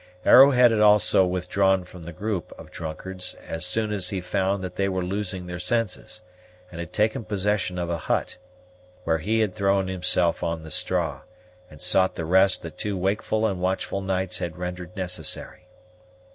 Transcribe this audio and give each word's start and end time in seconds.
Arrowhead 0.25 0.71
had 0.71 0.79
also 0.79 1.23
withdrawn 1.27 1.83
from 1.83 2.01
the 2.01 2.11
group 2.11 2.51
of 2.57 2.71
drunkards 2.71 3.35
as 3.47 3.63
soon 3.67 3.91
as 3.91 4.09
he 4.09 4.19
found 4.19 4.63
that 4.63 4.75
they 4.75 4.89
were 4.89 5.03
losing 5.05 5.45
their 5.45 5.59
senses, 5.59 6.23
and 6.71 6.79
had 6.79 6.91
taken 6.91 7.23
possession 7.23 7.77
of 7.77 7.87
a 7.87 7.99
hut, 7.99 8.37
where 9.03 9.19
he 9.19 9.41
had 9.41 9.53
thrown 9.53 9.87
himself 9.89 10.41
on 10.41 10.63
the 10.63 10.71
straw, 10.71 11.21
and 11.69 11.81
sought 11.83 12.15
the 12.15 12.25
rest 12.25 12.63
that 12.63 12.79
two 12.79 12.97
wakeful 12.97 13.45
and 13.45 13.59
watchful 13.61 14.01
nights 14.01 14.39
had 14.39 14.57
rendered 14.57 14.95
necessary. 14.97 15.67